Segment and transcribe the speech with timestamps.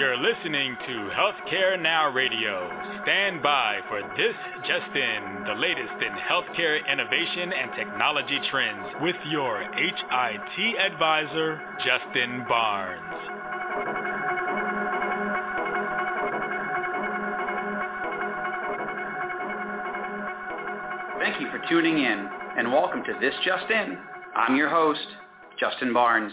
[0.00, 2.70] You're listening to Healthcare Now Radio.
[3.02, 4.34] Stand by for this
[4.66, 12.46] just in, the latest in healthcare innovation and technology trends with your HIT advisor, Justin
[12.48, 13.14] Barnes.
[21.18, 22.26] Thank you for tuning in
[22.56, 23.98] and welcome to This Just In.
[24.34, 25.06] I'm your host,
[25.58, 26.32] Justin Barnes.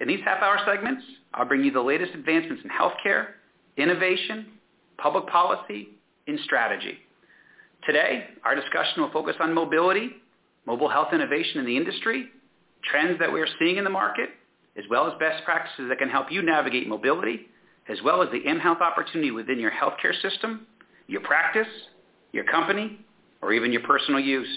[0.00, 1.02] In these half-hour segments,
[1.34, 3.28] I'll bring you the latest advancements in healthcare,
[3.76, 4.46] innovation,
[4.98, 5.88] public policy,
[6.26, 6.98] and strategy.
[7.86, 10.10] Today, our discussion will focus on mobility,
[10.66, 12.26] mobile health innovation in the industry,
[12.84, 14.30] trends that we're seeing in the market,
[14.76, 17.48] as well as best practices that can help you navigate mobility,
[17.88, 20.66] as well as the mHealth opportunity within your healthcare system,
[21.06, 21.68] your practice,
[22.32, 22.98] your company,
[23.40, 24.48] or even your personal use.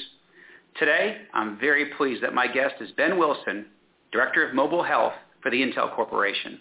[0.78, 3.68] Today, I'm very pleased that my guest is Ben Wilson,
[4.12, 6.60] Director of Mobile Health for the Intel Corporation.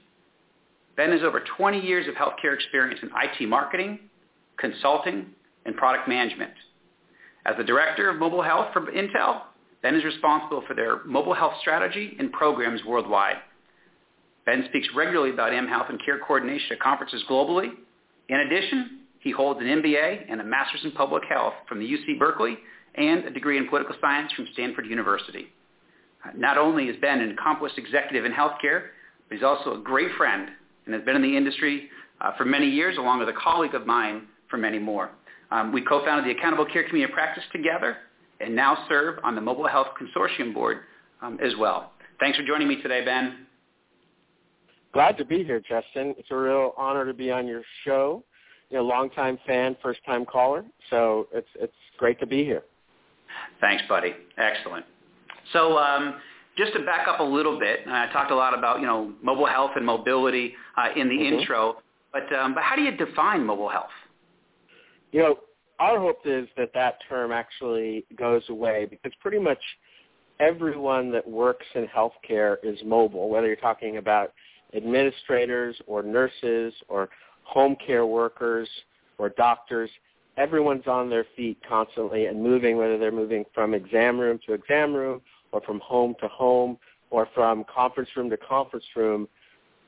[0.97, 4.01] Ben has over 20 years of healthcare experience in IT marketing,
[4.59, 5.27] consulting,
[5.65, 6.53] and product management.
[7.47, 9.43] As the Director of Mobile Health for Intel,
[9.83, 13.37] Ben is responsible for their mobile health strategy and programs worldwide.
[14.45, 17.71] Ben speaks regularly about mHealth and care coordination at conferences globally.
[18.29, 22.19] In addition, he holds an MBA and a Master's in Public Health from the UC
[22.19, 22.59] Berkeley
[22.95, 25.49] and a degree in political science from Stanford University.
[26.37, 28.89] Not only is Ben an accomplished executive in healthcare,
[29.29, 30.49] but he's also a great friend
[30.87, 31.89] and has been in the industry
[32.21, 35.11] uh, for many years, along with a colleague of mine for many more.
[35.51, 37.97] Um, we co-founded the Accountable Care Community of Practice together
[38.41, 40.79] and now serve on the Mobile Health Consortium Board
[41.23, 41.93] um, as well.
[42.21, 43.47] Thanks for joining me today, Ben.
[44.93, 46.15] Glad to be here, Justin.
[46.19, 48.25] It's a real honor to be on your show.
[48.71, 52.63] You know, longtime fan, first-time caller, so it's it's great to be here.
[53.63, 54.15] Thanks, buddy.
[54.37, 54.85] Excellent.
[55.53, 56.17] So um,
[56.57, 59.47] just to back up a little bit, I talked a lot about you know mobile
[59.47, 61.41] health and mobility uh, in the mm-hmm.
[61.41, 61.77] intro,
[62.13, 63.91] but um, but how do you define mobile health?
[65.13, 65.39] You know,
[65.79, 69.61] our hope is that that term actually goes away because pretty much
[70.41, 74.33] everyone that works in healthcare is mobile, whether you're talking about
[74.75, 77.09] administrators or nurses or
[77.43, 78.69] home care workers
[79.19, 79.91] or doctors.
[80.37, 84.95] Everyone's on their feet constantly and moving, whether they're moving from exam room to exam
[84.95, 85.21] room
[85.53, 86.79] or from home to home
[87.11, 89.29] or from conference room to conference room,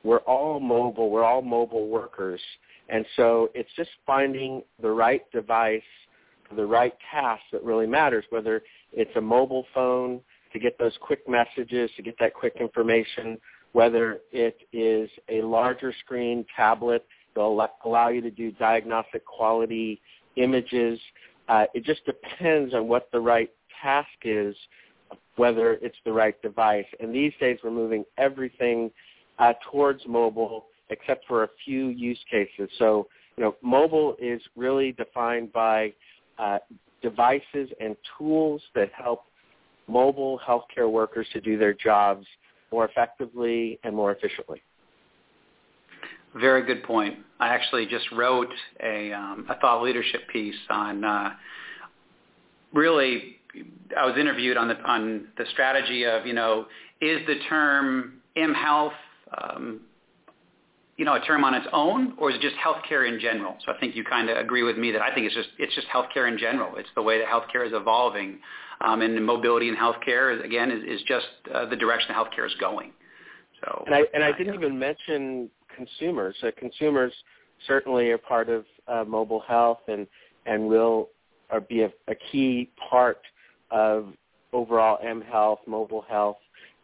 [0.03, 1.09] we're all mobile.
[1.09, 2.41] We're all mobile workers.
[2.89, 5.81] And so it's just finding the right device
[6.49, 8.61] for the right task that really matters, whether
[8.91, 10.19] it's a mobile phone
[10.51, 13.37] to get those quick messages, to get that quick information,
[13.71, 17.05] whether it is a larger screen tablet
[17.35, 20.01] that will allow you to do diagnostic quality
[20.35, 20.99] images.
[21.47, 23.51] Uh, it just depends on what the right
[23.81, 24.55] task is
[25.35, 26.85] whether it's the right device.
[26.99, 28.91] And these days we're moving everything
[29.39, 32.69] uh, towards mobile except for a few use cases.
[32.77, 35.93] So, you know, mobile is really defined by
[36.37, 36.59] uh,
[37.01, 39.23] devices and tools that help
[39.87, 42.25] mobile healthcare workers to do their jobs
[42.71, 44.61] more effectively and more efficiently.
[46.35, 47.15] Very good point.
[47.39, 51.31] I actually just wrote a, um, a thought leadership piece on uh,
[52.73, 53.37] really
[53.97, 56.65] I was interviewed on the on the strategy of you know
[57.01, 58.91] is the term mHealth
[59.37, 59.81] um,
[60.97, 63.57] you know a term on its own or is it just healthcare in general?
[63.65, 65.73] So I think you kind of agree with me that I think it's just it's
[65.75, 66.75] just healthcare in general.
[66.77, 68.39] It's the way that healthcare is evolving,
[68.81, 72.45] um, and mobility in healthcare is, again is, is just uh, the direction that healthcare
[72.45, 72.91] is going.
[73.61, 76.35] So and I and I didn't even mention consumers.
[76.43, 77.13] Uh, consumers
[77.67, 80.07] certainly are part of uh, mobile health and
[80.45, 81.09] and will
[81.51, 83.19] or be a, a key part
[83.71, 84.13] of
[84.53, 86.37] overall M Health, mobile health,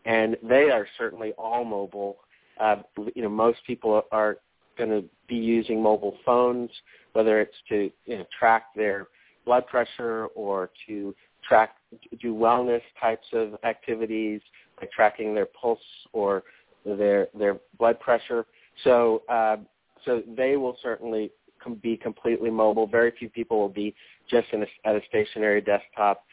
[0.05, 2.17] and they are certainly all mobile.
[2.59, 2.77] Uh,
[3.15, 4.37] you know, most people are
[4.77, 6.69] going to be using mobile phones,
[7.13, 9.07] whether it's to you know, track their
[9.45, 11.13] blood pressure or to
[11.47, 11.75] track
[12.21, 14.41] do wellness types of activities
[14.79, 15.79] like tracking their pulse
[16.13, 16.43] or
[16.85, 18.45] their their blood pressure.
[18.83, 19.57] So uh,
[20.05, 21.31] so they will certainly
[21.63, 22.87] com- be completely mobile.
[22.87, 23.95] Very few people will be
[24.29, 26.23] just a, at a stationary desktop.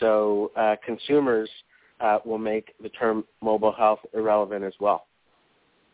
[0.00, 1.48] So uh, consumers
[2.00, 5.06] uh, will make the term mobile health irrelevant as well.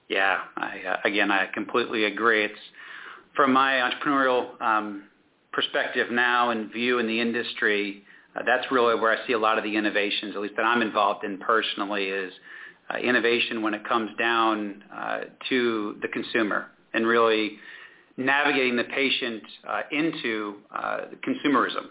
[0.09, 2.45] Yeah, I, uh, again, I completely agree.
[2.45, 2.55] It's
[3.37, 5.05] from my entrepreneurial um,
[5.53, 8.03] perspective now and view in the industry.
[8.35, 10.83] Uh, that's really where I see a lot of the innovations, at least that I'm
[10.83, 12.33] involved in personally, is
[12.93, 17.59] uh, innovation when it comes down uh, to the consumer and really
[18.17, 21.87] navigating the patient uh, into uh, consumerism.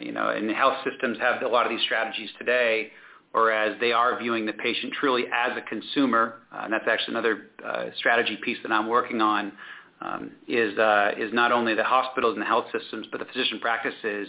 [0.00, 2.92] You know, and health systems have a lot of these strategies today,
[3.32, 6.36] whereas they are viewing the patient truly as a consumer.
[6.52, 9.52] Uh, and that's actually another uh, strategy piece that I'm working on
[10.00, 13.58] um, is uh, is not only the hospitals and the health systems, but the physician
[13.60, 14.28] practices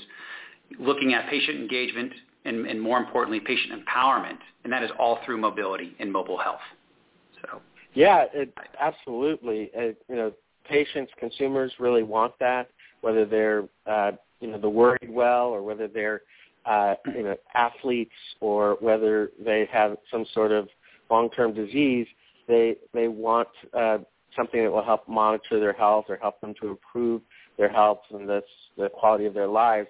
[0.80, 2.12] looking at patient engagement
[2.46, 6.62] and, and more importantly, patient empowerment, and that is all through mobility and mobile health.
[7.42, 7.62] So.
[7.94, 9.70] Yeah, it, absolutely.
[9.78, 10.32] Uh, you know,
[10.68, 12.70] patients, consumers really want that,
[13.02, 14.12] whether they're uh,
[14.42, 16.22] you know the worried well or whether they're
[16.66, 18.12] uh, you know athletes
[18.42, 20.68] or whether they have some sort of
[21.10, 22.08] long-term disease.
[22.48, 24.00] They they want uh,
[24.36, 27.22] something that will help monitor their health or help them to improve
[27.58, 28.44] their health and the
[28.78, 29.88] the quality of their lives.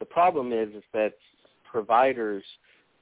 [0.00, 1.14] The problem is is that
[1.70, 2.44] providers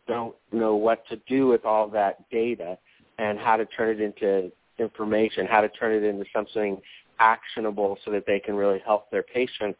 [0.06, 2.76] don't know what to do with all that data
[3.18, 6.80] and how to turn it into information, how to turn it into something
[7.22, 9.78] actionable so that they can really help their patients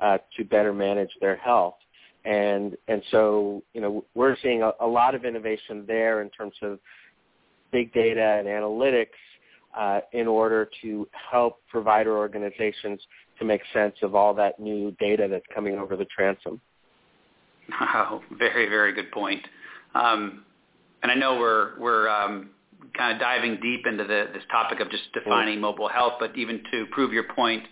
[0.00, 1.74] uh, to better manage their health.
[2.24, 6.54] And and so you know we're seeing a, a lot of innovation there in terms
[6.62, 6.78] of
[7.70, 9.18] big data and analytics
[9.76, 13.00] uh, in order to help provider organizations
[13.38, 16.60] to make sense of all that new data that's coming over the transom.
[17.80, 19.42] Wow, very very good point.
[19.94, 20.44] Um,
[21.02, 22.50] and I know we're we're um,
[22.96, 26.62] kind of diving deep into the, this topic of just defining mobile health, but even
[26.72, 27.64] to prove your point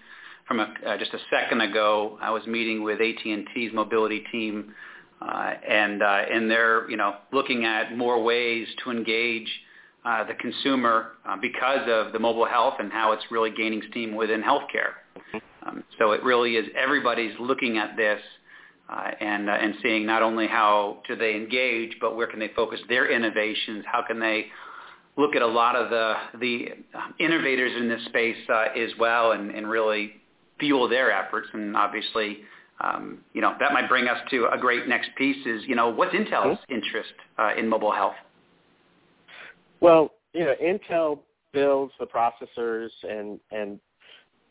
[0.46, 4.74] from a, uh, just a second ago, I was meeting with AT&T's mobility team,
[5.20, 9.48] uh, and uh, and they're you know looking at more ways to engage
[10.04, 14.14] uh, the consumer uh, because of the mobile health and how it's really gaining steam
[14.14, 14.98] within healthcare.
[15.16, 15.68] Mm-hmm.
[15.68, 18.20] Um, so it really is everybody's looking at this
[18.88, 22.50] uh, and uh, and seeing not only how do they engage, but where can they
[22.56, 23.84] focus their innovations?
[23.86, 24.46] How can they
[25.16, 26.68] look at a lot of the the
[27.18, 30.12] innovators in this space uh, as well, and, and really
[30.58, 31.48] fuel their efforts.
[31.52, 32.38] And obviously,
[32.80, 35.46] um, you know, that might bring us to a great next piece.
[35.46, 38.14] Is you know, what's Intel's interest uh, in mobile health?
[39.80, 41.18] Well, you know, Intel
[41.52, 43.78] builds the processors and and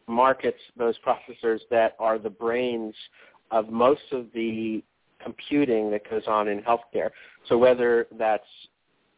[0.08, 2.94] markets those processors that are the brains
[3.52, 4.84] of most of the
[5.24, 7.10] computing that goes on in healthcare.
[7.48, 8.44] So whether that's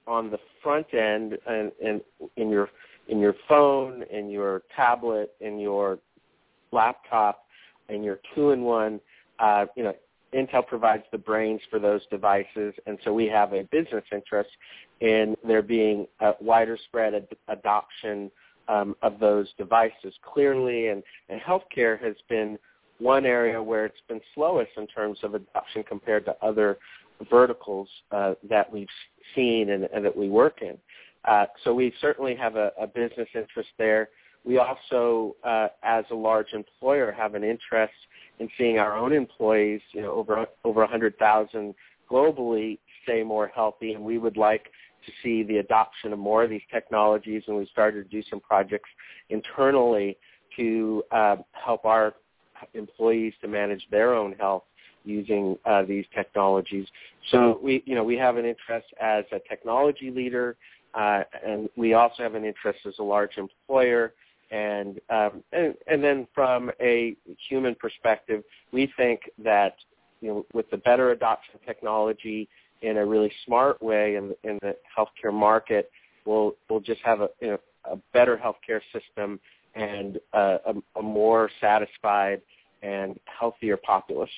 [0.07, 2.01] on the front end and, and
[2.37, 2.69] in your
[3.09, 5.99] in your phone, in your tablet, in your
[6.71, 7.45] laptop,
[7.89, 8.99] in your two-in-one,
[9.39, 9.93] uh, you know,
[10.33, 14.49] Intel provides the brains for those devices, and so we have a business interest
[15.01, 18.31] in there being a wider spread ad- adoption
[18.67, 20.13] um, of those devices.
[20.23, 22.57] Clearly, and, and healthcare has been
[22.99, 26.77] one area where it's been slowest in terms of adoption compared to other
[27.29, 28.87] verticals uh, that we've
[29.35, 30.77] seen and, and, that we work in.
[31.25, 34.09] Uh, so we certainly have a, a, business interest there.
[34.43, 37.93] We also, uh, as a large employer, have an interest
[38.39, 41.73] in seeing our own employees, you know, over over 100,000
[42.11, 44.65] globally, stay more healthy, and we would like
[45.05, 47.43] to see the adoption of more of these technologies.
[47.47, 48.89] And we started to do some projects
[49.29, 50.17] internally
[50.57, 52.13] to uh, help our
[52.73, 54.63] employees to manage their own health
[55.03, 56.87] using uh, these technologies.
[57.31, 60.55] So we, you know, we have an interest as a technology leader,
[60.93, 64.13] uh, and we also have an interest as a large employer.
[64.51, 67.15] And, um, and and then from a
[67.49, 69.75] human perspective, we think that
[70.21, 72.47] you know with the better adoption of technology
[72.83, 75.89] in a really smart way in, in the healthcare market,
[76.25, 79.39] we'll we'll just have a you know, a better healthcare system
[79.75, 82.41] and uh, a, a more satisfied
[82.83, 84.29] and healthier populace.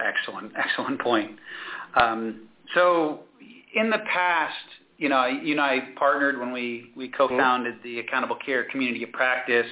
[0.00, 1.38] Excellent, excellent point.
[1.94, 3.20] Um, so
[3.74, 4.54] in the past,
[4.98, 7.82] you know, you and I partnered when we, we co-founded mm-hmm.
[7.82, 9.66] the Accountable Care Community of Practice,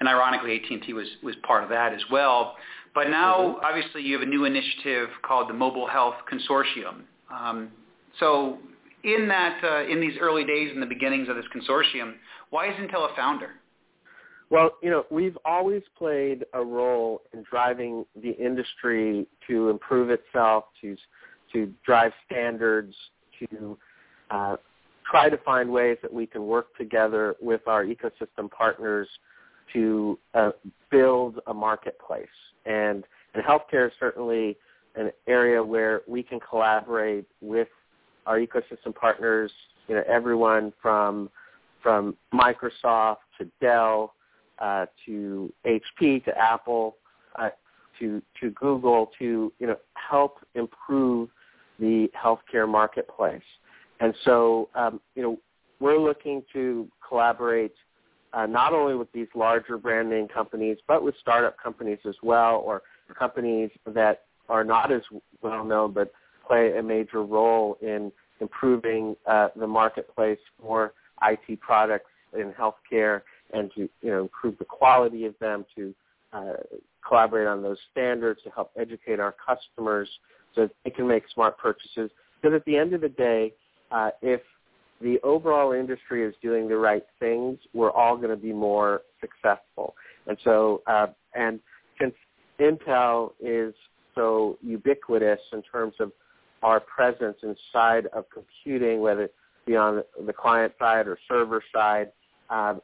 [0.00, 2.56] and ironically, AT&T was, was part of that as well.
[2.94, 3.64] But now, mm-hmm.
[3.64, 7.02] obviously, you have a new initiative called the Mobile Health Consortium.
[7.32, 7.70] Um,
[8.18, 8.58] so
[9.04, 12.14] in that, uh, in these early days and the beginnings of this consortium,
[12.50, 13.50] why is Intel a founder?
[14.52, 20.64] Well, you know, we've always played a role in driving the industry to improve itself,
[20.82, 20.94] to
[21.54, 22.94] to drive standards,
[23.38, 23.78] to
[24.30, 24.56] uh,
[25.10, 29.08] try to find ways that we can work together with our ecosystem partners
[29.72, 30.50] to uh,
[30.90, 32.26] build a marketplace.
[32.66, 33.04] And,
[33.34, 34.56] and healthcare is certainly
[34.96, 37.68] an area where we can collaborate with
[38.26, 39.50] our ecosystem partners.
[39.88, 41.30] You know, everyone from
[41.82, 44.12] from Microsoft to Dell
[44.62, 46.96] uh, to HP, to Apple,
[47.38, 47.50] uh,
[47.98, 51.28] to to Google, to you know help improve
[51.78, 53.42] the healthcare marketplace.
[54.00, 55.38] And so um, you know
[55.80, 57.74] we're looking to collaborate
[58.32, 62.56] uh, not only with these larger brand name companies, but with startup companies as well,
[62.64, 62.82] or
[63.18, 65.02] companies that are not as
[65.42, 66.12] well known but
[66.46, 73.22] play a major role in improving uh, the marketplace for IT products in healthcare
[73.52, 75.94] and to you know improve the quality of them, to
[76.32, 76.54] uh,
[77.06, 80.08] collaborate on those standards, to help educate our customers
[80.54, 82.10] so that they can make smart purchases.
[82.40, 83.52] Because at the end of the day,
[83.90, 84.40] uh, if
[85.00, 89.94] the overall industry is doing the right things, we're all going to be more successful.
[90.26, 91.60] And so, uh, and
[92.00, 92.14] since
[92.60, 93.74] Intel is
[94.14, 96.12] so ubiquitous in terms of
[96.62, 99.34] our presence inside of computing, whether it
[99.66, 102.12] be on the client side or server side,
[102.50, 102.74] uh,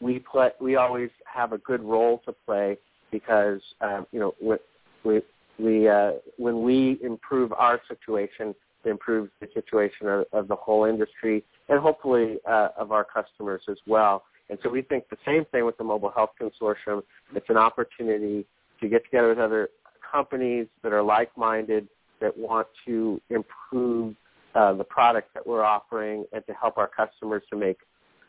[0.00, 2.76] we play, we always have a good role to play
[3.10, 4.56] because um, you know we,
[5.04, 5.22] we,
[5.58, 10.84] we uh, when we improve our situation, it improves the situation of, of the whole
[10.84, 14.24] industry and hopefully uh, of our customers as well.
[14.50, 17.02] And so we think the same thing with the Mobile Health Consortium.
[17.34, 18.46] It's an opportunity
[18.80, 19.68] to get together with other
[20.10, 21.88] companies that are like-minded
[22.20, 24.14] that want to improve
[24.54, 27.78] uh, the products that we're offering and to help our customers to make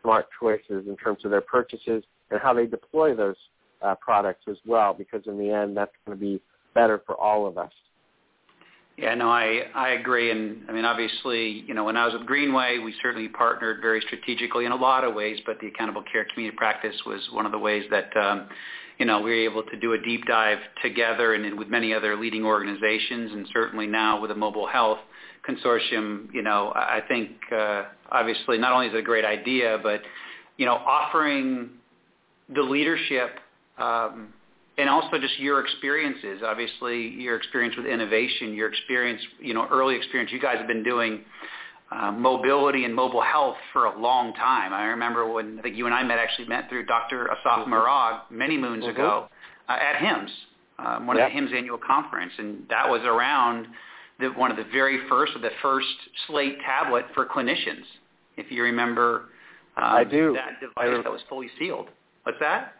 [0.01, 3.35] smart choices in terms of their purchases and how they deploy those
[3.81, 6.41] uh, products as well because in the end that's going to be
[6.73, 7.71] better for all of us.
[8.99, 12.25] Yeah, no, I I agree, and I mean obviously, you know, when I was with
[12.25, 16.25] Greenway, we certainly partnered very strategically in a lot of ways, but the accountable care
[16.25, 18.49] community practice was one of the ways that, um,
[18.97, 22.17] you know, we were able to do a deep dive together and, with many other
[22.17, 24.99] leading organizations, and certainly now with the mobile health
[25.47, 30.01] consortium, you know, I think uh, obviously not only is it a great idea, but
[30.57, 31.69] you know, offering
[32.53, 33.39] the leadership.
[33.77, 34.33] Um,
[34.79, 36.41] and also just your experiences.
[36.43, 40.31] Obviously, your experience with innovation, your experience, you know, early experience.
[40.31, 41.25] You guys have been doing
[41.91, 44.73] uh, mobility and mobile health for a long time.
[44.73, 47.25] I remember when I think you and I met actually met through Dr.
[47.25, 47.71] Asaf mm-hmm.
[47.71, 48.91] Morag many moons mm-hmm.
[48.91, 49.27] ago
[49.67, 50.29] uh, at HIMSS,
[50.79, 51.27] um, one yep.
[51.27, 53.67] of the HIMSS annual conference, and that was around
[54.19, 55.87] the, one of the very first or the first
[56.27, 57.83] slate tablet for clinicians.
[58.37, 59.25] If you remember,
[59.75, 60.33] um, I do.
[60.33, 61.87] that device that was fully sealed.
[62.23, 62.75] What's that?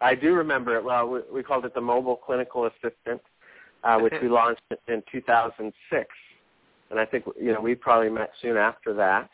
[0.00, 1.08] I do remember it well.
[1.08, 3.20] We, we called it the Mobile Clinical Assistant,
[3.82, 6.08] uh, which we launched in 2006,
[6.90, 9.30] and I think you know we probably met soon after that,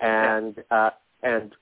[0.00, 0.90] and uh,
[1.22, 1.54] and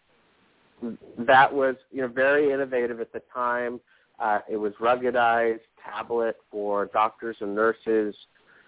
[1.18, 3.80] that was you know very innovative at the time.
[4.18, 8.14] Uh, it was ruggedized tablet for doctors and nurses.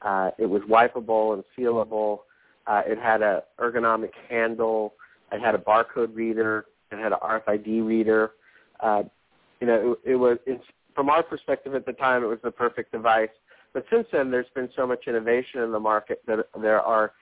[0.02, 2.20] Uh, it was wipeable and sealable.
[2.66, 4.94] Uh, it had an ergonomic handle.
[5.32, 6.66] It had a barcode reader.
[6.92, 8.32] It had an RFID reader.
[8.80, 9.02] Uh,
[9.60, 10.64] you know, it, it was it's
[10.94, 13.30] from our perspective at the time, it was the perfect device.
[13.72, 17.12] But since then, there's been so much innovation in the market that there are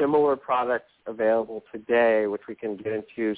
[0.00, 3.36] similar products available today, which we can get into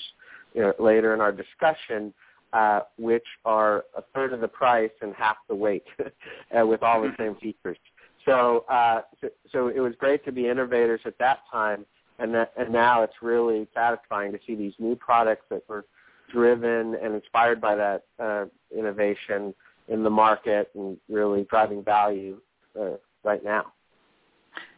[0.55, 2.13] you know, later in our discussion,
[2.53, 5.85] uh, which are a third of the price and half the weight
[6.59, 7.79] uh, with all the same features.
[8.25, 11.87] So, uh, so, so it was great to be innovators at that time,
[12.19, 15.87] and that, and now it's really satisfying to see these new products that were
[16.33, 18.45] driven and inspired by that uh,
[18.77, 19.55] innovation
[19.89, 22.41] in the market and really driving value
[22.81, 22.93] uh,
[23.25, 23.73] right now.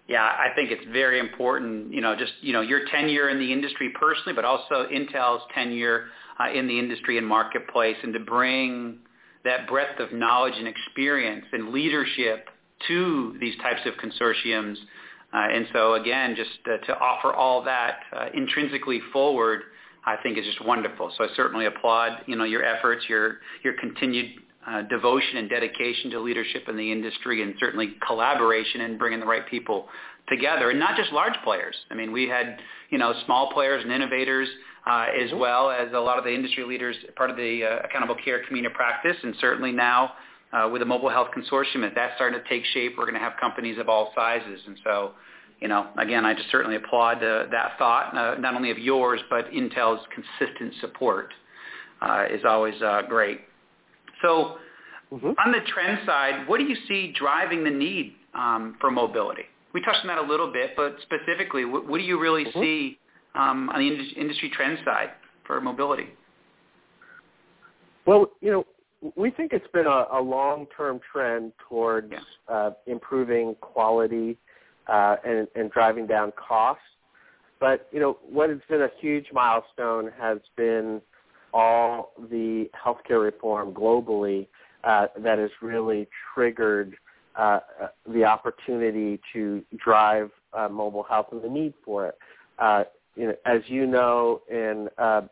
[0.09, 3.53] Yeah, I think it's very important, you know, just, you know, your tenure in the
[3.53, 6.07] industry personally, but also Intel's tenure
[6.41, 8.99] uh, in the industry and marketplace and to bring
[9.45, 12.49] that breadth of knowledge and experience and leadership
[12.89, 14.77] to these types of consortiums.
[15.33, 19.63] Uh, and so again, just uh, to offer all that uh, intrinsically forward
[20.05, 21.13] I think is just wonderful.
[21.17, 26.11] So I certainly applaud, you know, your efforts, your your continued uh, devotion and dedication
[26.13, 29.89] to leadership in the industry, and certainly collaboration and bringing the right people
[30.29, 31.75] together, and not just large players.
[31.91, 32.59] I mean, we had,
[32.91, 34.49] you know, small players and innovators
[34.87, 35.39] uh, as mm-hmm.
[35.39, 38.75] well as a lot of the industry leaders, part of the uh, accountable care community
[38.75, 40.13] practice, and certainly now
[40.53, 43.21] uh, with the mobile health consortium, if that's starting to take shape, we're going to
[43.21, 45.13] have companies of all sizes, and so
[45.63, 49.21] you know, again, I just certainly applaud uh, that thought, uh, not only of yours,
[49.31, 51.33] but Intel's consistent support
[52.03, 53.43] uh, is always uh, great.
[54.23, 54.57] So
[55.13, 55.29] mm-hmm.
[55.29, 59.45] on the trend side, what do you see driving the need um, for mobility?
[59.73, 62.61] We touched on that a little bit, but specifically, what, what do you really mm-hmm.
[62.61, 62.99] see
[63.37, 65.11] um, on the ind- industry trend side
[65.47, 66.09] for mobility?
[68.05, 68.67] Well, you know,
[69.15, 72.19] we think it's been a, a long-term trend towards yeah.
[72.53, 74.37] uh, improving quality
[74.89, 76.83] uh, and, and driving down costs.
[77.61, 81.01] But you know what has been a huge milestone has been
[81.55, 84.49] all the healthcare reform globally
[84.85, 86.97] uh, that has really triggered
[87.37, 87.61] uh,
[88.13, 92.19] the opportunity to drive uh, mobile health and the need for it.
[92.59, 92.85] Uh,
[93.17, 95.23] you know, as you know, in uh,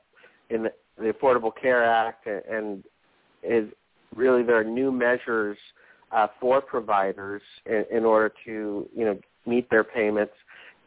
[0.50, 2.84] in the, Affordable Care Act, and, and
[3.42, 3.70] is
[4.14, 5.56] really there are new measures
[6.12, 10.34] uh, for providers in, in order to you know meet their payments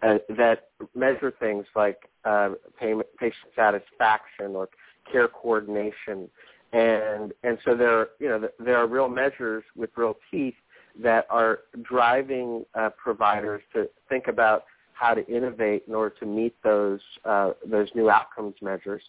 [0.03, 4.69] uh, that measure things like uh, payment, patient satisfaction or
[5.11, 6.29] care coordination,
[6.73, 10.55] and and so there you know there are real measures with real teeth
[11.01, 16.55] that are driving uh, providers to think about how to innovate in order to meet
[16.63, 19.01] those uh, those new outcomes measures.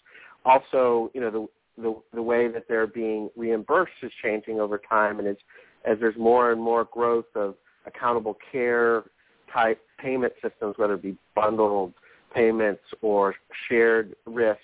[0.45, 5.19] Also, you know the, the the way that they're being reimbursed is changing over time,
[5.19, 5.37] and as
[5.83, 9.03] as there's more and more growth of accountable care
[9.51, 11.93] type payment systems, whether it be bundled
[12.33, 13.35] payments or
[13.67, 14.59] shared risk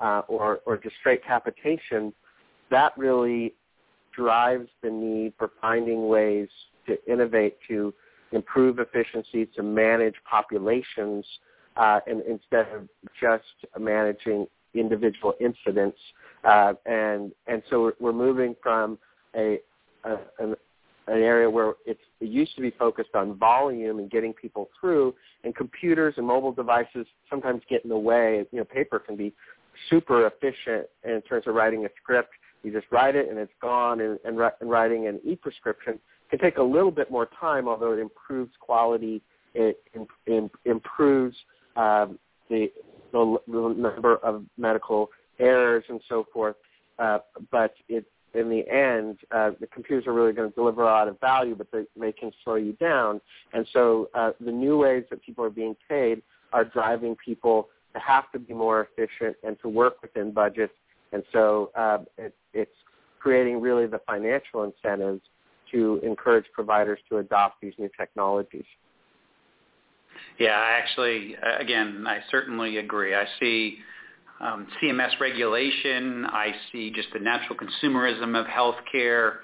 [0.00, 2.12] uh, or or just straight capitation,
[2.70, 3.54] that really
[4.14, 6.48] drives the need for finding ways
[6.86, 7.92] to innovate to
[8.32, 11.24] improve efficiency, to manage populations,
[11.76, 12.88] uh, and instead of
[13.20, 13.44] just
[13.78, 15.98] managing individual incidents.
[16.44, 18.98] Uh, and and so we're, we're moving from
[19.34, 19.58] a,
[20.04, 20.54] a an,
[21.08, 25.54] an area where it used to be focused on volume and getting people through, and
[25.54, 28.44] computers and mobile devices sometimes get in the way.
[28.50, 29.32] You know, paper can be
[29.88, 32.30] super efficient in terms of writing a script.
[32.62, 35.98] You just write it and it's gone, and, and, and writing an e-prescription
[36.30, 39.22] can take a little bit more time, although it improves quality,
[39.54, 39.80] it
[40.26, 41.36] in, improves
[41.76, 42.18] um,
[42.50, 42.70] the,
[43.12, 46.56] the, the number of medical errors and so forth.
[46.98, 47.18] Uh,
[47.52, 51.08] but it, in the end, uh, the computers are really going to deliver a lot
[51.08, 53.20] of value, but they, they can slow you down.
[53.52, 58.00] And so uh, the new ways that people are being paid are driving people to
[58.00, 60.74] have to be more efficient and to work within budgets.
[61.12, 62.78] And so uh, it, it's
[63.18, 65.22] creating really the financial incentives
[65.72, 68.64] to encourage providers to adopt these new technologies.
[70.38, 73.14] Yeah, actually, again, I certainly agree.
[73.14, 73.78] I see
[74.40, 76.26] um, CMS regulation.
[76.26, 79.38] I see just the natural consumerism of healthcare.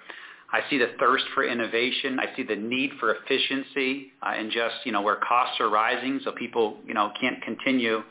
[0.52, 2.20] I see the thirst for innovation.
[2.20, 6.20] I see the need for efficiency uh, and just, you know, where costs are rising
[6.24, 8.02] so people, you know, can't continue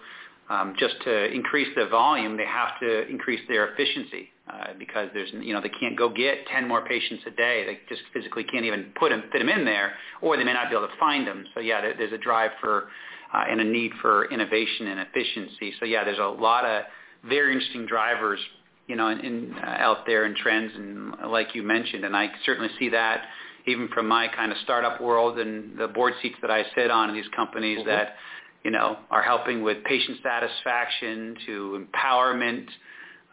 [0.51, 5.29] um, just to increase the volume, they have to increase their efficiency uh, because there's,
[5.31, 7.63] you know, they can't go get 10 more patients a day.
[7.65, 10.69] They just physically can't even put them, fit them in there, or they may not
[10.69, 11.45] be able to find them.
[11.53, 12.89] So yeah, there, there's a drive for
[13.33, 15.73] and a need for innovation and efficiency.
[15.79, 16.83] So yeah, there's a lot of
[17.27, 18.39] very interesting drivers,
[18.87, 22.27] you know, in, in uh, out there and trends, and like you mentioned, and I
[22.45, 23.23] certainly see that
[23.67, 27.09] even from my kind of startup world and the board seats that I sit on
[27.09, 27.89] in these companies mm-hmm.
[27.89, 28.15] that
[28.63, 32.65] you know, are helping with patient satisfaction to empowerment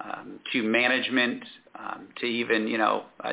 [0.03, 1.43] um, to management
[1.79, 3.33] um, to even, you know, uh,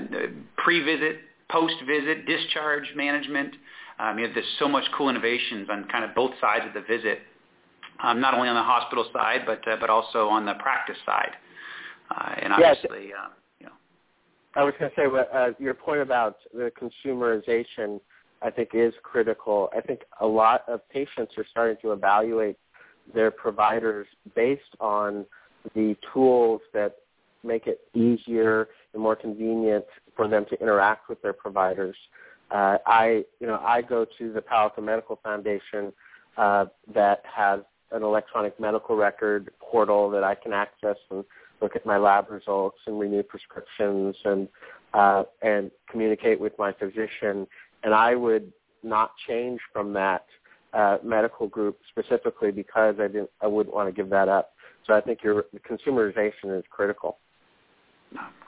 [0.58, 1.18] pre-visit,
[1.50, 3.54] post-visit, discharge management.
[4.00, 6.82] Um, you know, there's so much cool innovations on kind of both sides of the
[6.82, 7.20] visit,
[8.04, 11.32] um, not only on the hospital side, but uh, but also on the practice side.
[12.12, 13.18] Uh, and obviously, yes.
[13.18, 13.30] uh,
[13.60, 13.72] you know.
[14.56, 18.00] I was going to say uh, your point about the consumerization
[18.42, 19.70] I think is critical.
[19.76, 22.58] I think a lot of patients are starting to evaluate
[23.14, 25.26] their providers based on
[25.74, 26.98] the tools that
[27.44, 31.96] make it easier and more convenient for them to interact with their providers.
[32.52, 35.92] Uh, I, you know, I go to the Palo Alto Medical Foundation
[36.38, 41.24] uh, that has an electronic medical record portal that I can access and
[41.62, 44.48] look at my lab results and renew prescriptions and
[44.94, 47.48] uh, and communicate with my physician
[47.86, 48.52] and I would
[48.84, 50.26] not change from that
[50.74, 54.52] uh, medical group specifically because I didn't I wouldn't want to give that up.
[54.86, 57.18] So I think your consumerization is critical.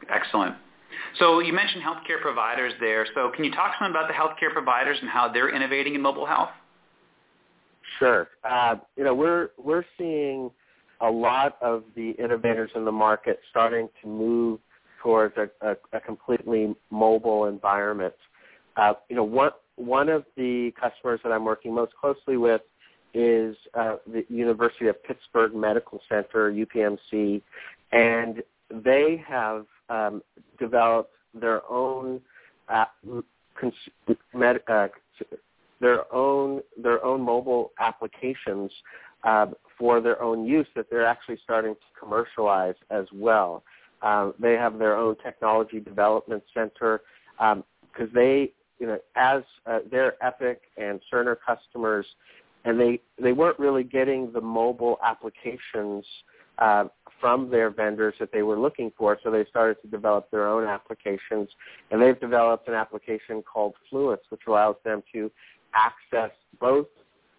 [0.10, 0.56] Excellent.
[1.20, 3.06] So you mentioned healthcare providers there.
[3.16, 6.02] So can you talk to some about the healthcare providers and how they're innovating in
[6.02, 6.50] mobile health?
[8.00, 8.28] Sure.
[8.48, 10.52] Uh, you know, we're we're seeing
[11.02, 14.60] a lot of the innovators in the market starting to move
[15.02, 18.14] towards a, a, a completely mobile environment.
[18.76, 22.62] Uh, you know, one one of the customers that I'm working most closely with
[23.14, 27.42] is uh, the University of Pittsburgh Medical Center (UPMC),
[27.92, 30.22] and they have um,
[30.60, 32.22] developed their own
[32.70, 32.86] uh,
[33.60, 34.88] cons- med- uh,
[35.80, 38.72] their own their own mobile applications
[39.24, 39.48] uh,
[39.78, 43.64] for their own use that they're actually starting to commercialize as well.
[44.02, 47.02] Um, they have their own technology development center
[47.38, 52.06] because um, they you know, as uh, their Epic and Cerner customers,
[52.66, 56.06] and they they weren't really getting the mobile applications
[56.60, 56.86] uh,
[57.20, 60.66] from their vendors that they were looking for, so they started to develop their own
[60.66, 61.50] applications,
[61.92, 65.32] and they've developed an application called Fluence, which allows them to
[65.74, 66.88] access both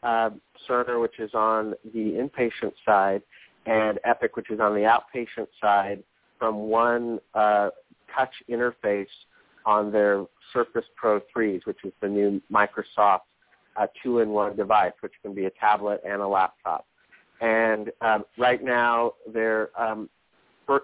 [0.02, 0.30] uh,
[0.68, 3.22] Cerner, which is on the inpatient side,
[3.66, 6.02] and Epic, which is on the outpatient side,
[6.38, 7.70] from one uh,
[8.14, 9.06] touch interface
[9.66, 13.20] on their Surface Pro 3s, which is the new Microsoft
[13.76, 16.86] uh, two-in-one device, which can be a tablet and a laptop.
[17.40, 20.08] And um, right now they're um,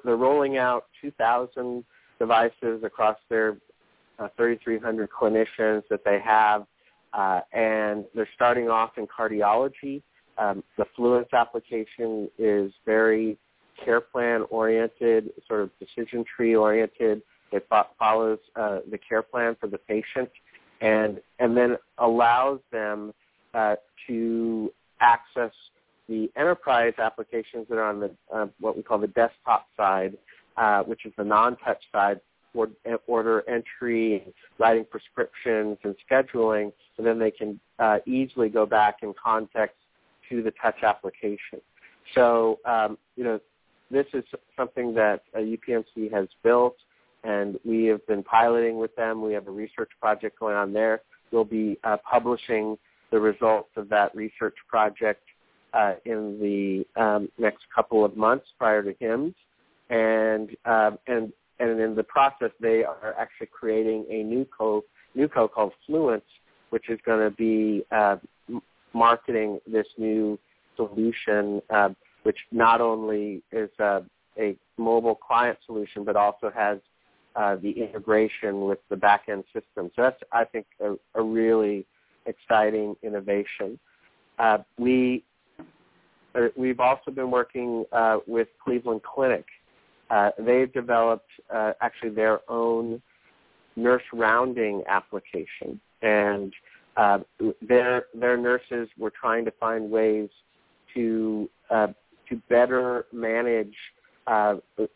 [0.04, 1.84] they're rolling out 2,000
[2.18, 3.58] devices across their
[4.18, 6.66] uh, 3,300 clinicians that they have,
[7.12, 10.02] uh, and they're starting off in cardiology.
[10.38, 13.36] Um, the Fluence application is very
[13.84, 17.22] care plan oriented, sort of decision tree oriented.
[17.52, 20.30] It fo- follows uh, the care plan for the patient,
[20.80, 23.12] and and then allows them
[23.52, 25.52] uh, to access
[26.08, 30.16] the enterprise applications that are on the uh, what we call the desktop side,
[30.56, 32.20] uh, which is the non-touch side,
[32.52, 32.68] for
[33.06, 39.12] order entry, writing prescriptions, and scheduling, and then they can uh, easily go back in
[39.22, 39.76] context
[40.30, 41.60] to the touch application.
[42.14, 43.40] So, um, you know,
[43.90, 44.24] this is
[44.56, 46.76] something that UPMC has built,
[47.24, 49.22] and we have been piloting with them.
[49.22, 51.02] We have a research project going on there.
[51.32, 52.78] We'll be uh, publishing
[53.10, 55.22] the results of that research project
[55.74, 59.34] uh, in the um, next couple of months prior to HIMSS,
[59.90, 64.84] and um, and and in the process, they are actually creating a new co
[65.14, 66.22] new co called Fluence,
[66.70, 68.16] which is going to be uh,
[68.92, 70.38] marketing this new
[70.76, 71.90] solution, uh,
[72.22, 74.00] which not only is uh,
[74.38, 76.78] a mobile client solution, but also has
[77.36, 79.90] uh, the integration with the back-end system.
[79.96, 81.86] So that's, I think, a, a really
[82.26, 83.78] exciting innovation.
[84.38, 85.24] Uh, we
[86.56, 89.44] we've also been working uh, with Cleveland Clinic.
[90.10, 93.00] Uh, they've developed uh, actually their own
[93.76, 96.52] nurse rounding application, and
[96.96, 97.18] uh,
[97.62, 100.28] their their nurses were trying to find ways
[100.94, 101.88] to uh,
[102.28, 103.74] to better manage
[104.26, 104.88] uh, the,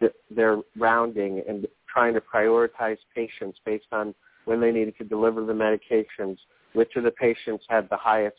[0.00, 4.14] the, their rounding and trying to prioritize patients based on
[4.44, 6.36] when they needed to deliver the medications,
[6.74, 8.36] which of the patients had the highest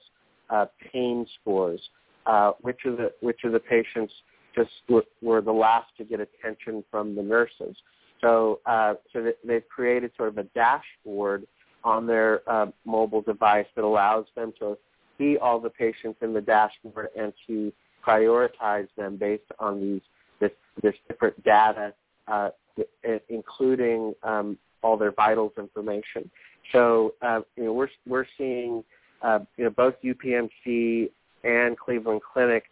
[0.49, 1.81] uh, pain scores,
[2.25, 4.13] uh, which of the which of the patients
[4.55, 7.75] just were, were the last to get attention from the nurses.
[8.21, 11.47] So uh, so they've created sort of a dashboard
[11.83, 14.77] on their uh, mobile device that allows them to
[15.17, 17.71] see all the patients in the dashboard and to
[18.05, 20.01] prioritize them based on these
[20.39, 21.93] this, this different data,
[22.27, 22.49] uh,
[23.29, 26.29] including um, all their vitals information.
[26.71, 28.83] So uh, you know we're we're seeing
[29.21, 31.09] uh, you know both UPMC
[31.43, 32.63] and Cleveland Clinic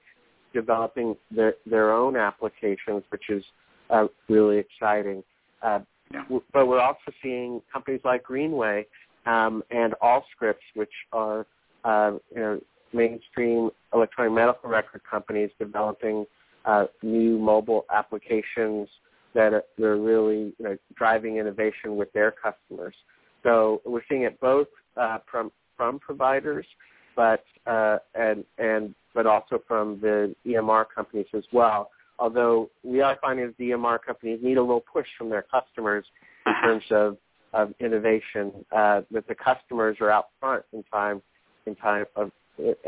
[0.53, 3.43] developing their their own applications, which is
[3.89, 5.23] uh, really exciting.
[5.61, 5.79] Uh,
[6.11, 6.23] yeah.
[6.53, 8.87] But we're also seeing companies like Greenway
[9.25, 11.45] um, and Allscripts, which are
[11.83, 12.59] uh, you know,
[12.93, 16.25] mainstream electronic medical record companies developing
[16.65, 18.87] uh, new mobile applications
[19.33, 22.95] that are, that are really you know, driving innovation with their customers.
[23.43, 26.65] So we're seeing it both uh, from from providers,
[27.15, 31.89] but uh, and and but also from the EMR companies as well.
[32.19, 36.05] Although we are finding that the EMR companies need a little push from their customers
[36.45, 37.17] in terms of
[37.53, 38.51] of innovation.
[38.71, 41.21] Uh, that the customers are out front in time
[41.65, 42.31] in time of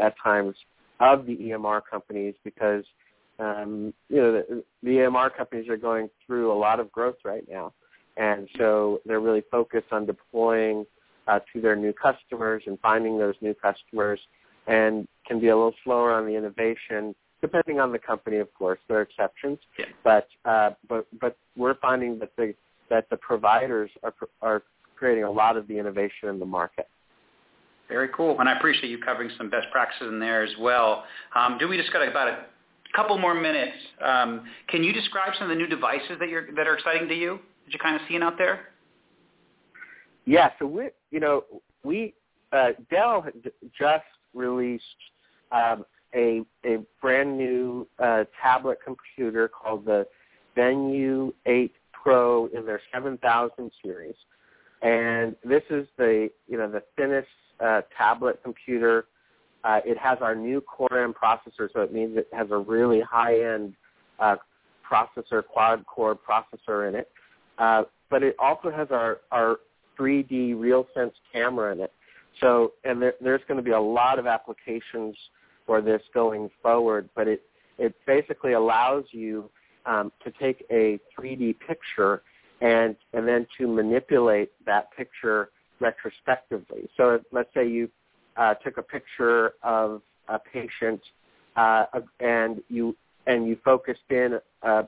[0.01, 0.55] at times
[0.99, 2.83] of the EMR companies because
[3.39, 7.43] um, you know the, the EMR companies are going through a lot of growth right
[7.49, 7.73] now,
[8.17, 10.85] and so they're really focused on deploying
[11.31, 14.19] uh, to their new customers and finding those new customers,
[14.67, 18.79] and can be a little slower on the innovation depending on the company, of course.
[18.87, 19.85] There are exceptions, yeah.
[20.03, 22.53] but uh, but but we're finding that the
[22.89, 24.63] that the providers are are
[24.95, 26.87] creating a lot of the innovation in the market.
[27.89, 31.03] Very cool, and I appreciate you covering some best practices in there as well.
[31.35, 32.45] Um, do we just got about a
[32.95, 33.75] couple more minutes?
[34.01, 37.15] Um, can you describe some of the new devices that you're that are exciting to
[37.15, 38.70] you that you're kind of seeing out there?
[40.25, 41.43] Yeah, so we, you know,
[41.83, 42.13] we
[42.51, 43.25] uh, Dell
[43.77, 44.03] just
[44.33, 44.83] released
[45.51, 50.05] um, a a brand new uh, tablet computer called the
[50.55, 54.15] Venue 8 Pro in their 7000 series,
[54.81, 57.27] and this is the you know the thinnest
[57.59, 59.05] uh, tablet computer.
[59.63, 62.99] Uh, it has our new Core M processor, so it means it has a really
[62.99, 63.75] high-end
[64.19, 64.35] uh,
[64.91, 67.11] processor, quad-core processor in it.
[67.59, 69.57] Uh, but it also has our, our
[69.99, 71.93] 3D real sense camera in it.
[72.39, 75.15] So, and there, there's going to be a lot of applications
[75.65, 77.43] for this going forward, but it,
[77.77, 79.49] it basically allows you
[79.85, 82.21] um, to take a 3D picture
[82.61, 85.49] and, and then to manipulate that picture
[85.79, 86.89] retrospectively.
[86.95, 87.89] So let's say you
[88.37, 91.01] uh, took a picture of a patient
[91.55, 91.85] uh,
[92.19, 92.95] and you
[93.27, 94.83] and you focused in uh,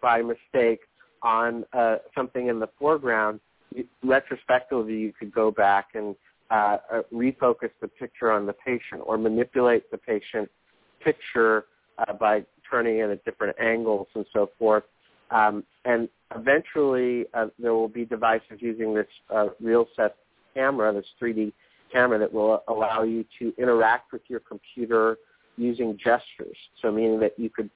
[0.00, 0.80] by mistake
[1.22, 3.40] on uh, something in the foreground.
[4.02, 6.14] Retrospectively, you could go back and
[6.50, 10.48] uh, uh, refocus the picture on the patient or manipulate the patient
[11.02, 11.66] picture
[11.98, 14.84] uh, by turning it at different angles and so forth.
[15.30, 20.12] Um, and eventually, uh, there will be devices using this uh, RealSense
[20.54, 21.52] camera, this 3D
[21.92, 25.16] camera, that will allow you to interact with your computer
[25.56, 26.56] using gestures.
[26.82, 27.70] So, meaning that you could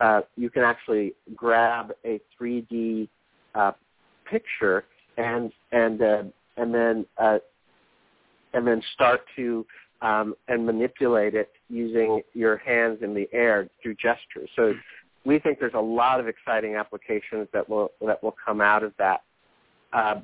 [0.00, 3.08] uh, you can actually grab a 3D
[3.54, 3.72] uh,
[4.30, 4.84] picture
[5.16, 6.22] and and uh,
[6.56, 7.38] and then uh,
[8.54, 9.66] and then start to
[10.02, 14.48] um, and manipulate it using your hands in the air through gestures.
[14.56, 14.74] So
[15.24, 18.92] we think there's a lot of exciting applications that will that will come out of
[18.98, 19.22] that.
[19.92, 20.20] Uh,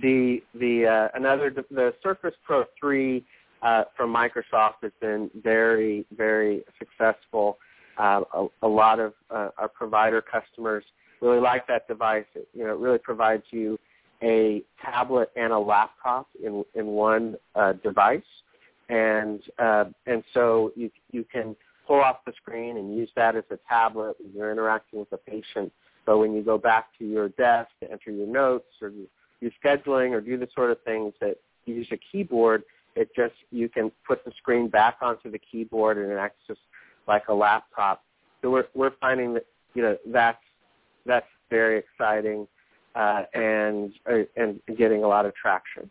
[0.00, 3.24] the the uh, another the Surface Pro 3
[3.62, 7.58] uh, from Microsoft has been very very successful.
[7.98, 10.82] Uh, a, a, lot of uh, our provider customers
[11.22, 12.26] really like that device.
[12.34, 13.78] It, you know, it really provides you
[14.22, 18.20] a tablet and a laptop in in one uh, device,
[18.88, 21.56] and uh, and so you you can
[21.86, 25.16] pull off the screen and use that as a tablet when you're interacting with a
[25.16, 25.72] patient.
[26.04, 30.12] But when you go back to your desk to enter your notes or do scheduling
[30.12, 32.64] or do the sort of things that use a keyboard,
[32.96, 36.60] it just you can put the screen back onto the keyboard and it acts just
[37.08, 38.04] like a laptop.
[38.40, 40.41] So we're we're finding that you know that's
[41.06, 42.46] that's very exciting
[42.94, 45.90] uh, and uh, and getting a lot of traction.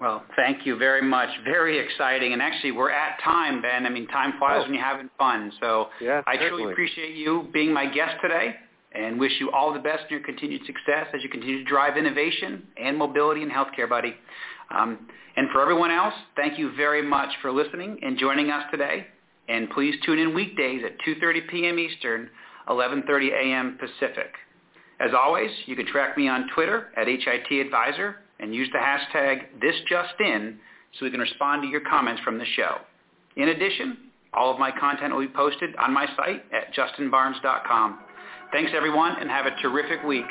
[0.00, 1.28] Well, thank you very much.
[1.44, 2.32] Very exciting.
[2.32, 3.84] And actually, we're at time, Ben.
[3.84, 4.62] I mean, time flies oh.
[4.62, 5.52] when you're having fun.
[5.60, 8.54] So yeah, I truly appreciate you being my guest today
[8.92, 11.96] and wish you all the best in your continued success as you continue to drive
[11.96, 14.14] innovation and mobility in healthcare, buddy.
[14.70, 19.06] Um, and for everyone else, thank you very much for listening and joining us today.
[19.48, 21.78] And please tune in weekdays at 2.30 p.m.
[21.78, 22.28] Eastern,
[22.68, 23.78] 11.30 a.m.
[23.78, 24.32] Pacific.
[25.00, 30.56] As always, you can track me on Twitter at hitadvisor and use the hashtag ThisJustIn
[30.98, 32.78] so we can respond to your comments from the show.
[33.36, 33.98] In addition,
[34.34, 38.00] all of my content will be posted on my site at justinbarnes.com.
[38.52, 40.26] Thanks everyone and have a terrific week.